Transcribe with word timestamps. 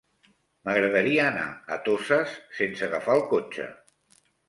M'agradaria 0.69 1.27
anar 1.27 1.45
a 1.77 1.79
Toses 1.91 2.35
sense 2.63 2.91
agafar 2.91 3.19
el 3.21 3.25
cotxe. 3.39 3.73